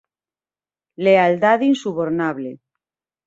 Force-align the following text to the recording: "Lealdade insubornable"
"Lealdade 1.03 1.63
insubornable" 1.71 2.51